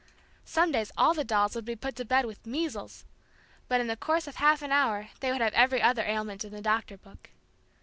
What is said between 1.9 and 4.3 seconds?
to bed with "measles" but in the course